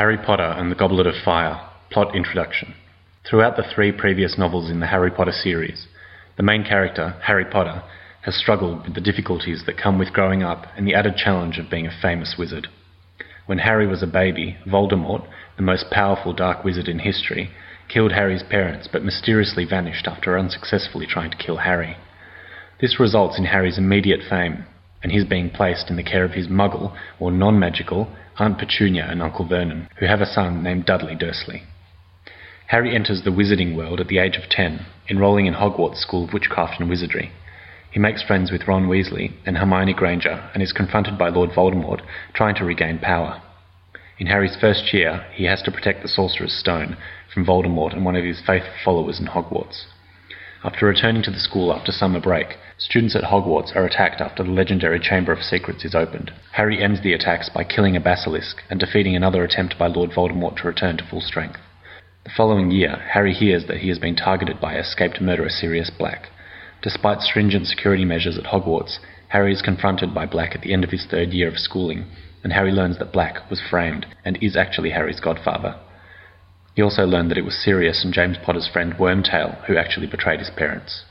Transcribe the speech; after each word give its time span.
Harry 0.00 0.16
Potter 0.16 0.54
and 0.56 0.72
the 0.72 0.76
Goblet 0.76 1.06
of 1.06 1.14
Fire 1.22 1.60
Plot 1.90 2.16
Introduction. 2.16 2.72
Throughout 3.28 3.58
the 3.58 3.70
three 3.74 3.92
previous 3.92 4.38
novels 4.38 4.70
in 4.70 4.80
the 4.80 4.86
Harry 4.86 5.10
Potter 5.10 5.30
series, 5.30 5.88
the 6.38 6.42
main 6.42 6.64
character, 6.64 7.20
Harry 7.24 7.44
Potter, 7.44 7.82
has 8.22 8.34
struggled 8.34 8.84
with 8.84 8.94
the 8.94 9.02
difficulties 9.02 9.64
that 9.66 9.76
come 9.76 9.98
with 9.98 10.14
growing 10.14 10.42
up 10.42 10.64
and 10.74 10.88
the 10.88 10.94
added 10.94 11.16
challenge 11.18 11.58
of 11.58 11.68
being 11.68 11.86
a 11.86 12.00
famous 12.00 12.36
wizard. 12.38 12.68
When 13.44 13.58
Harry 13.58 13.86
was 13.86 14.02
a 14.02 14.06
baby, 14.06 14.56
Voldemort, 14.66 15.28
the 15.58 15.62
most 15.62 15.90
powerful 15.90 16.32
dark 16.32 16.64
wizard 16.64 16.88
in 16.88 17.00
history, 17.00 17.50
killed 17.90 18.12
Harry's 18.12 18.42
parents 18.42 18.88
but 18.90 19.04
mysteriously 19.04 19.66
vanished 19.66 20.06
after 20.06 20.38
unsuccessfully 20.38 21.04
trying 21.06 21.30
to 21.30 21.36
kill 21.36 21.58
Harry. 21.58 21.98
This 22.80 22.98
results 22.98 23.38
in 23.38 23.44
Harry's 23.44 23.76
immediate 23.76 24.20
fame 24.26 24.64
and 25.02 25.12
his 25.12 25.24
being 25.24 25.50
placed 25.50 25.90
in 25.90 25.96
the 25.96 26.02
care 26.02 26.24
of 26.24 26.32
his 26.32 26.48
muggle, 26.48 26.96
or 27.18 27.30
non 27.30 27.58
magical, 27.58 28.08
Aunt 28.38 28.58
Petunia 28.58 29.06
and 29.08 29.22
Uncle 29.22 29.46
Vernon, 29.46 29.88
who 29.98 30.06
have 30.06 30.20
a 30.20 30.26
son 30.26 30.62
named 30.62 30.86
Dudley 30.86 31.14
Dursley. 31.14 31.62
Harry 32.68 32.94
enters 32.94 33.22
the 33.24 33.30
wizarding 33.30 33.74
world 33.74 34.00
at 34.00 34.08
the 34.08 34.18
age 34.18 34.36
of 34.36 34.48
ten, 34.48 34.86
enrolling 35.08 35.46
in 35.46 35.54
Hogwarts 35.54 35.96
School 35.96 36.24
of 36.24 36.32
Witchcraft 36.32 36.80
and 36.80 36.88
Wizardry. 36.88 37.32
He 37.90 37.98
makes 37.98 38.22
friends 38.22 38.52
with 38.52 38.68
Ron 38.68 38.86
Weasley 38.86 39.32
and 39.44 39.58
Hermione 39.58 39.94
Granger 39.94 40.48
and 40.54 40.62
is 40.62 40.72
confronted 40.72 41.18
by 41.18 41.28
Lord 41.28 41.50
Voldemort 41.50 42.00
trying 42.32 42.54
to 42.56 42.64
regain 42.64 42.98
power. 43.00 43.42
In 44.18 44.28
Harry's 44.28 44.56
first 44.60 44.94
year, 44.94 45.26
he 45.32 45.46
has 45.46 45.62
to 45.62 45.72
protect 45.72 46.02
the 46.02 46.08
Sorcerer's 46.08 46.52
Stone 46.52 46.96
from 47.34 47.44
Voldemort 47.44 47.92
and 47.92 48.04
one 48.04 48.14
of 48.14 48.24
his 48.24 48.40
faithful 48.46 48.72
followers 48.84 49.18
in 49.18 49.26
Hogwarts. 49.26 49.86
After 50.62 50.84
returning 50.84 51.22
to 51.22 51.30
the 51.30 51.38
school 51.38 51.72
after 51.72 51.90
summer 51.90 52.20
break, 52.20 52.58
students 52.76 53.16
at 53.16 53.24
Hogwarts 53.24 53.74
are 53.74 53.86
attacked 53.86 54.20
after 54.20 54.42
the 54.42 54.50
legendary 54.50 55.00
Chamber 55.00 55.32
of 55.32 55.42
Secrets 55.42 55.86
is 55.86 55.94
opened. 55.94 56.32
Harry 56.52 56.82
ends 56.82 57.00
the 57.00 57.14
attacks 57.14 57.48
by 57.48 57.64
killing 57.64 57.96
a 57.96 58.00
basilisk 58.00 58.62
and 58.68 58.78
defeating 58.78 59.16
another 59.16 59.42
attempt 59.42 59.78
by 59.78 59.86
Lord 59.86 60.10
Voldemort 60.10 60.58
to 60.58 60.68
return 60.68 60.98
to 60.98 61.04
full 61.04 61.22
strength. 61.22 61.58
The 62.24 62.30
following 62.36 62.70
year, 62.70 62.96
Harry 63.12 63.32
hears 63.32 63.64
that 63.68 63.78
he 63.78 63.88
has 63.88 63.98
been 63.98 64.16
targeted 64.16 64.60
by 64.60 64.76
escaped 64.76 65.18
murderer 65.22 65.48
Sirius 65.48 65.88
Black. 65.88 66.28
Despite 66.82 67.22
stringent 67.22 67.66
security 67.66 68.04
measures 68.04 68.36
at 68.36 68.44
Hogwarts, 68.44 68.98
Harry 69.28 69.54
is 69.54 69.62
confronted 69.62 70.12
by 70.12 70.26
Black 70.26 70.54
at 70.54 70.60
the 70.60 70.74
end 70.74 70.84
of 70.84 70.90
his 70.90 71.06
third 71.06 71.30
year 71.30 71.48
of 71.48 71.56
schooling, 71.56 72.04
and 72.44 72.52
Harry 72.52 72.70
learns 72.70 72.98
that 72.98 73.14
Black 73.14 73.48
was 73.48 73.62
framed 73.62 74.04
and 74.26 74.36
is 74.42 74.56
actually 74.56 74.90
Harry's 74.90 75.20
godfather. 75.20 75.80
He 76.74 76.82
also 76.82 77.04
learned 77.04 77.30
that 77.30 77.38
it 77.38 77.44
was 77.44 77.54
Sirius 77.54 78.04
and 78.04 78.14
James 78.14 78.36
Potter's 78.38 78.68
friend 78.68 78.94
Wormtail 78.94 79.64
who 79.66 79.76
actually 79.76 80.06
betrayed 80.06 80.40
his 80.40 80.50
parents. 80.50 81.04